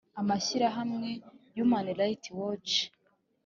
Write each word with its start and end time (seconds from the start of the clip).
amashyirahamwe 0.21 1.09
human 1.55 1.87
rights 1.99 2.29
watch 2.39 2.73